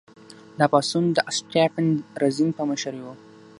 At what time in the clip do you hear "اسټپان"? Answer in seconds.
1.29-1.87